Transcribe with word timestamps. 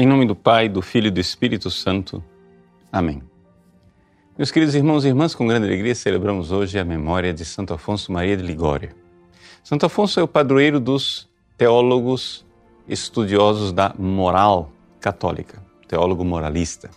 Em 0.00 0.06
nome 0.06 0.24
do 0.24 0.36
Pai, 0.36 0.68
do 0.68 0.80
Filho 0.80 1.08
e 1.08 1.10
do 1.10 1.18
Espírito 1.18 1.72
Santo. 1.72 2.22
Amém. 2.92 3.20
Meus 4.38 4.52
queridos 4.52 4.76
irmãos 4.76 5.04
e 5.04 5.08
irmãs, 5.08 5.34
com 5.34 5.44
grande 5.44 5.66
alegria 5.66 5.92
celebramos 5.92 6.52
hoje 6.52 6.78
a 6.78 6.84
memória 6.84 7.34
de 7.34 7.44
Santo 7.44 7.74
Afonso 7.74 8.12
Maria 8.12 8.36
de 8.36 8.44
Ligório. 8.44 8.90
Santo 9.64 9.86
Afonso 9.86 10.20
é 10.20 10.22
o 10.22 10.28
padroeiro 10.28 10.78
dos 10.78 11.28
teólogos 11.56 12.46
estudiosos 12.86 13.72
da 13.72 13.92
moral 13.98 14.70
católica, 15.00 15.60
teólogo 15.88 16.24
moralista. 16.24 16.90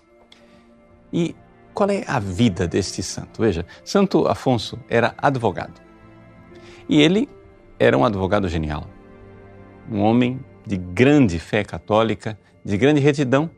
E 1.11 1.35
qual 1.73 1.89
é 1.89 2.03
a 2.07 2.19
vida 2.19 2.67
deste 2.67 3.01
santo? 3.01 3.41
Veja, 3.41 3.65
Santo 3.83 4.27
Afonso 4.27 4.77
era 4.87 5.15
advogado. 5.17 5.81
E 6.87 7.01
ele 7.01 7.27
era 7.79 7.97
um 7.97 8.05
advogado 8.05 8.47
genial, 8.47 8.85
um 9.91 10.01
homem 10.01 10.39
de 10.65 10.77
grande 10.77 11.39
fé 11.39 11.63
católica, 11.63 12.37
de 12.63 12.77
grande 12.77 12.99
retidão, 12.99 13.49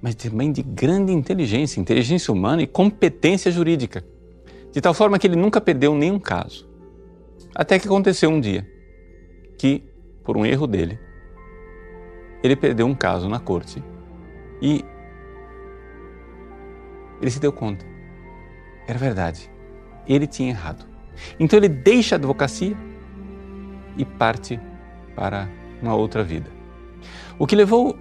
mas 0.00 0.14
também 0.14 0.52
de 0.52 0.62
grande 0.62 1.12
inteligência, 1.12 1.80
inteligência 1.80 2.32
humana 2.32 2.62
e 2.62 2.66
competência 2.66 3.50
jurídica. 3.50 4.04
De 4.70 4.80
tal 4.80 4.92
forma 4.92 5.18
que 5.18 5.26
ele 5.26 5.36
nunca 5.36 5.60
perdeu 5.60 5.94
nenhum 5.94 6.18
caso. 6.18 6.68
Até 7.54 7.78
que 7.78 7.86
aconteceu 7.86 8.30
um 8.30 8.40
dia 8.40 8.66
que, 9.56 9.82
por 10.24 10.36
um 10.36 10.44
erro 10.44 10.66
dele, 10.66 10.98
ele 12.42 12.56
perdeu 12.56 12.86
um 12.86 12.94
caso 12.94 13.28
na 13.28 13.38
corte 13.38 13.82
e 14.60 14.84
ele 17.20 17.30
se 17.30 17.40
deu 17.40 17.52
conta. 17.52 17.86
Era 18.86 18.98
verdade. 18.98 19.50
Ele 20.06 20.26
tinha 20.26 20.50
errado. 20.50 20.84
Então 21.38 21.58
ele 21.58 21.68
deixa 21.68 22.16
a 22.16 22.18
advocacia 22.18 22.76
e 23.96 24.04
parte 24.04 24.60
para 25.14 25.48
uma 25.84 25.94
outra 25.94 26.24
vida. 26.24 26.50
O 27.38 27.46
que 27.46 27.54
levou 27.54 27.96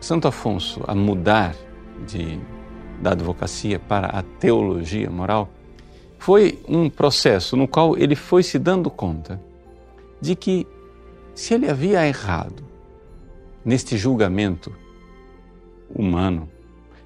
Santo 0.00 0.28
Afonso 0.28 0.82
a 0.86 0.94
mudar 0.94 1.54
de, 2.06 2.38
da 3.00 3.12
advocacia 3.12 3.78
para 3.78 4.06
a 4.08 4.22
teologia 4.22 5.10
moral 5.10 5.50
foi 6.18 6.58
um 6.68 6.88
processo 6.88 7.56
no 7.56 7.66
qual 7.66 7.96
ele 7.96 8.14
foi 8.14 8.42
se 8.42 8.58
dando 8.58 8.90
conta 8.90 9.40
de 10.20 10.34
que 10.34 10.66
se 11.34 11.54
ele 11.54 11.68
havia 11.68 12.06
errado 12.06 12.64
neste 13.64 13.96
julgamento 13.96 14.72
humano, 15.94 16.48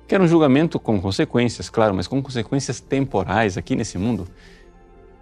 que 0.06 0.14
era 0.14 0.22
um 0.22 0.28
julgamento 0.28 0.78
com 0.78 1.00
consequências, 1.00 1.70
claro, 1.70 1.94
mas 1.94 2.06
com 2.06 2.22
consequências 2.22 2.80
temporais 2.80 3.56
aqui 3.56 3.74
nesse 3.74 3.96
mundo, 3.96 4.28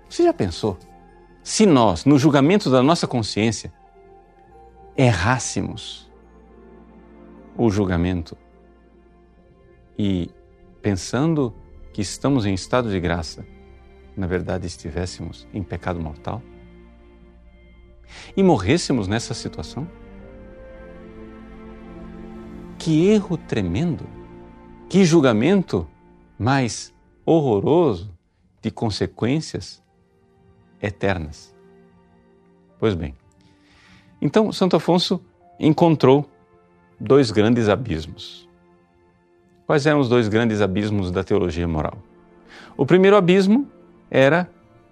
você 0.09 0.25
já 0.25 0.33
pensou? 0.33 0.77
Se 1.43 1.65
nós, 1.65 2.05
no 2.05 2.19
julgamento 2.19 2.71
da 2.71 2.83
nossa 2.83 3.07
consciência, 3.07 3.73
errássemos 4.99 6.11
o 7.57 7.71
julgamento 7.71 8.37
e 9.97 10.29
pensando 10.83 11.55
que 11.93 12.03
estamos 12.03 12.45
em 12.45 12.53
estado 12.53 12.91
de 12.91 12.99
graça, 12.99 13.47
na 14.17 14.27
verdade 14.27 14.67
estivéssemos 14.67 15.47
em 15.55 15.63
pecado 15.63 16.01
mortal? 16.01 16.43
E 18.37 18.43
morrêssemos 18.43 19.07
nessa 19.07 19.35
situação? 19.35 19.89
Que 22.77 23.09
erro 23.09 23.37
tremendo! 23.37 24.05
Que 24.89 25.05
julgamento 25.05 25.87
mais 26.37 26.93
horroroso 27.25 28.13
de 28.61 28.71
consequências 28.71 29.81
eternas. 30.81 31.55
Pois 32.79 32.95
bem, 32.95 33.15
então 34.21 34.53
Santo 34.53 34.77
Afonso 34.77 35.21
encontrou 35.59 36.29
dois 36.99 37.31
grandes 37.31 37.69
abismos. 37.69 38.49
Quais 39.67 39.87
eram 39.87 40.01
os 40.01 40.09
dois 40.09 40.29
grandes 40.29 40.61
abismos 40.61 41.11
da 41.11 41.23
teologia 41.23 41.69
moral? 41.69 41.99
O 42.77 42.87
primeiro 42.87 43.17
abismo 43.17 43.67
era 44.11 44.49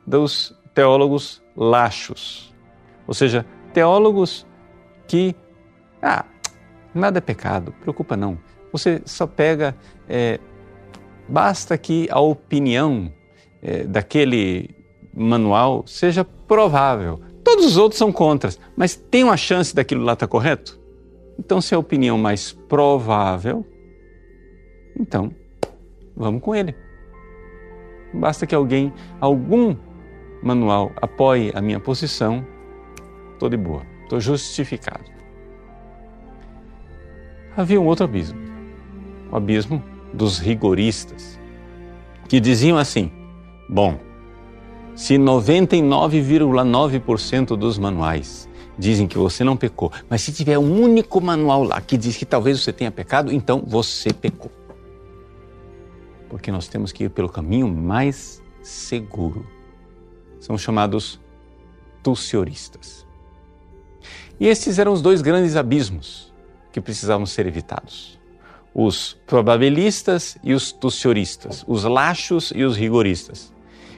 dos 0.06 0.54
teólogos 0.74 1.42
laxos, 1.56 2.54
ou 3.06 3.14
seja, 3.14 3.46
teólogos 3.72 4.46
que, 5.06 5.34
ah, 6.02 6.24
nada 6.94 7.18
é 7.18 7.20
pecado, 7.20 7.72
preocupa 7.80 8.16
não. 8.16 8.38
Você 8.72 9.00
só 9.06 9.26
pega, 9.26 9.74
é, 10.08 10.38
basta 11.28 11.78
que 11.78 12.08
a 12.10 12.20
opinião 12.20 13.12
é, 13.62 13.84
daquele 13.84 14.74
manual 15.14 15.84
seja 15.86 16.24
provável. 16.24 17.20
Todos 17.46 17.64
os 17.64 17.76
outros 17.76 17.96
são 17.96 18.10
contras, 18.10 18.58
mas 18.76 18.96
tem 18.96 19.22
uma 19.22 19.36
chance 19.36 19.72
daquilo 19.72 20.02
lá 20.02 20.14
estar 20.14 20.26
tá 20.26 20.30
correto? 20.30 20.80
Então, 21.38 21.60
se 21.60 21.72
é 21.72 21.76
a 21.76 21.78
opinião 21.78 22.18
mais 22.18 22.50
provável, 22.50 23.64
então 24.98 25.32
vamos 26.16 26.42
com 26.42 26.56
ele. 26.56 26.74
Basta 28.12 28.48
que 28.48 28.54
alguém, 28.54 28.92
algum 29.20 29.76
manual 30.42 30.90
apoie 31.00 31.52
a 31.54 31.62
minha 31.62 31.78
posição, 31.78 32.44
estou 33.34 33.48
de 33.48 33.56
boa, 33.56 33.86
estou 34.02 34.18
justificado. 34.18 35.04
Havia 37.56 37.80
um 37.80 37.86
outro 37.86 38.06
abismo, 38.06 38.40
o 39.30 39.36
abismo 39.36 39.80
dos 40.12 40.40
rigoristas, 40.40 41.38
que 42.28 42.40
diziam 42.40 42.76
assim: 42.76 43.08
bom, 43.70 44.00
se 44.96 45.14
99,9% 45.16 47.54
dos 47.54 47.78
manuais 47.78 48.48
dizem 48.78 49.06
que 49.06 49.18
você 49.18 49.44
não 49.44 49.56
pecou, 49.56 49.92
mas 50.08 50.22
se 50.22 50.32
tiver 50.32 50.58
um 50.58 50.82
único 50.82 51.20
manual 51.20 51.62
lá 51.62 51.78
que 51.80 51.96
diz 51.98 52.16
que 52.16 52.24
talvez 52.24 52.60
você 52.60 52.72
tenha 52.72 52.90
pecado, 52.90 53.32
então 53.32 53.62
você 53.64 54.12
pecou. 54.12 54.50
Porque 56.30 56.50
nós 56.50 56.66
temos 56.66 56.90
que 56.92 57.04
ir 57.04 57.10
pelo 57.10 57.28
caminho 57.28 57.68
mais 57.68 58.42
seguro. 58.62 59.46
São 60.40 60.56
chamados 60.56 61.20
tucioristas. 62.02 63.06
E 64.40 64.48
esses 64.48 64.78
eram 64.78 64.92
os 64.92 65.02
dois 65.02 65.22
grandes 65.22 65.56
abismos 65.56 66.32
que 66.72 66.80
precisavam 66.80 67.26
ser 67.26 67.46
evitados. 67.46 68.18
Os 68.74 69.16
probabilistas 69.26 70.36
e 70.42 70.52
os 70.52 70.72
tucioristas, 70.72 71.64
os 71.66 71.84
laxos 71.84 72.52
e 72.54 72.64
os 72.64 72.76
rigoristas. 72.76 73.55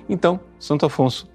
Então, 0.09 0.41
Santo 0.59 0.87
Afonso, 0.87 1.29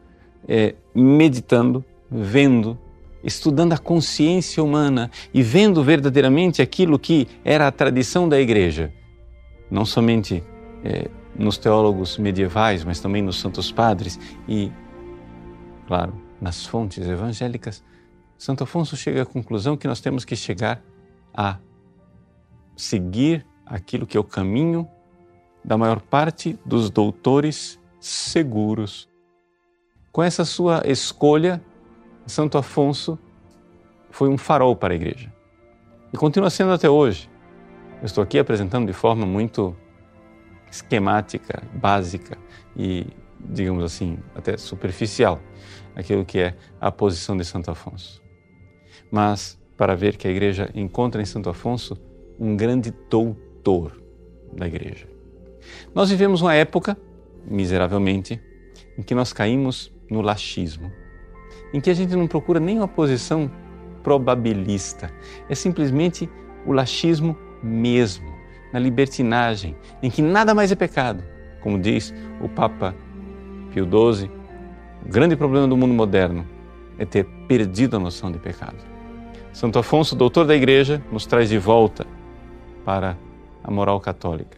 é, 0.48 0.76
meditando, 0.94 1.84
vendo, 2.10 2.78
estudando 3.24 3.74
a 3.74 3.78
consciência 3.78 4.64
humana 4.64 5.10
e 5.34 5.42
vendo 5.42 5.84
verdadeiramente 5.84 6.62
aquilo 6.62 7.00
que 7.00 7.28
era 7.44 7.68
a 7.68 7.72
tradição 7.72 8.28
da 8.28 8.40
igreja, 8.40 8.92
não 9.70 9.86
somente 9.86 10.44
é, 10.84 11.10
nos 11.36 11.58
teólogos 11.58 12.18
medievais, 12.18 12.84
mas 12.84 13.00
também 13.00 13.22
nos 13.22 13.40
santos 13.40 13.72
padres 13.72 14.20
e, 14.48 14.72
claro, 15.88 16.14
nas 16.42 16.66
fontes 16.66 17.08
evangélicas, 17.08 17.84
Santo 18.38 18.66
Afonso 18.66 18.98
chega 18.98 19.22
à 19.22 19.26
conclusão 19.26 19.78
que 19.78 19.88
nós 19.88 20.02
temos 20.02 20.26
que 20.26 20.36
chegar 20.36 20.84
a 21.34 21.58
seguir 22.76 23.46
aquilo 23.66 24.06
que 24.06 24.18
é 24.18 24.20
o 24.20 24.24
caminho 24.24 24.88
da 25.64 25.78
maior 25.78 26.02
parte 26.02 26.60
dos 26.66 26.90
doutores 26.90 27.80
seguros. 28.04 29.08
Com 30.12 30.22
essa 30.22 30.44
sua 30.44 30.84
escolha, 30.86 31.64
Santo 32.28 32.58
Afonso 32.58 33.18
foi 34.12 34.30
um 34.30 34.38
farol 34.38 34.76
para 34.76 34.94
a 34.94 34.96
igreja. 34.96 35.34
E 36.12 36.18
continua 36.18 36.50
sendo 36.50 36.74
até 36.74 36.90
hoje. 36.90 37.30
Eu 38.02 38.06
estou 38.06 38.24
aqui 38.24 38.38
apresentando 38.38 38.86
de 38.86 38.94
forma 38.94 39.26
muito 39.26 39.76
esquemática, 40.70 41.64
básica 41.74 42.38
e, 42.76 43.08
digamos 43.40 43.84
assim, 43.84 44.20
até 44.36 44.58
superficial 44.58 45.40
aquilo 45.96 46.26
que 46.26 46.40
é 46.40 46.56
a 46.82 46.92
posição 46.92 47.38
de 47.38 47.46
Santo 47.46 47.72
Afonso. 47.72 48.22
Mas 49.10 49.58
para 49.78 49.96
ver 49.96 50.18
que 50.18 50.28
a 50.28 50.32
igreja 50.32 50.70
encontra 50.76 51.22
em 51.22 51.26
Santo 51.26 51.50
Afonso 51.50 51.98
um 52.38 52.58
grande 52.58 52.92
doutor 53.10 54.02
da 54.52 54.68
igreja. 54.68 55.08
Nós 55.96 56.10
vivemos 56.10 56.42
uma 56.42 56.54
época 56.54 56.98
miseravelmente, 57.46 58.42
em 58.98 59.02
que 59.02 59.16
nós 59.16 59.34
caímos 59.34 59.92
no 60.10 60.22
laxismo, 60.22 60.92
em 61.74 61.80
que 61.80 61.90
a 61.90 61.94
gente 61.94 62.16
não 62.16 62.28
procura 62.28 62.60
nem 62.60 62.78
uma 62.78 62.88
posição 62.88 63.52
probabilista, 64.04 65.12
é 65.50 65.56
simplesmente 65.56 66.30
o 66.66 66.72
laxismo 66.72 67.38
mesmo, 67.62 68.32
na 68.72 68.80
libertinagem, 68.80 69.76
em 70.02 70.10
que 70.10 70.22
nada 70.22 70.54
mais 70.54 70.72
é 70.72 70.76
pecado. 70.76 71.24
Como 71.62 71.80
diz 71.80 72.14
o 72.42 72.50
Papa 72.50 72.94
Pio 73.72 73.86
XII, 73.86 74.30
o 75.06 75.10
grande 75.10 75.36
problema 75.36 75.68
do 75.68 75.78
mundo 75.78 75.94
moderno 75.94 76.46
é 76.98 77.06
ter 77.06 77.26
perdido 77.48 77.98
a 77.98 78.00
noção 78.00 78.32
de 78.32 78.40
pecado. 78.40 78.78
Santo 79.52 79.80
Afonso, 79.80 80.16
doutor 80.16 80.46
da 80.46 80.56
Igreja, 80.56 81.02
nos 81.12 81.26
traz 81.26 81.50
de 81.50 81.58
volta 81.58 82.06
para 82.84 83.18
a 83.64 83.72
moral 83.72 84.00
católica, 84.00 84.58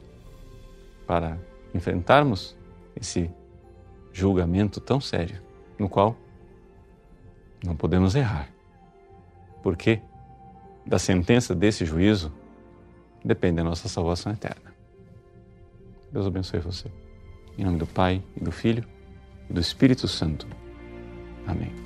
para 1.06 1.38
enfrentarmos 1.74 2.58
esse 2.96 3.30
julgamento 4.12 4.80
tão 4.80 5.00
sério, 5.02 5.42
no 5.78 5.90
qual 5.90 6.16
não 7.64 7.76
podemos 7.76 8.16
errar. 8.16 8.50
Porque 9.62 10.02
da 10.86 11.00
sentença 11.00 11.56
desse 11.56 11.86
juízo 11.86 12.32
depende 13.24 13.58
da 13.58 13.64
nossa 13.64 13.90
salvação 13.90 14.32
eterna. 14.32 14.74
Deus 16.12 16.28
abençoe 16.28 16.60
você. 16.60 16.90
Em 17.58 17.64
nome 17.64 17.78
do 17.78 17.88
Pai, 17.88 18.22
e 18.36 18.44
do 18.44 18.52
Filho, 18.52 18.86
e 19.50 19.54
do 19.54 19.60
Espírito 19.60 20.08
Santo. 20.08 20.48
Amém. 21.48 21.85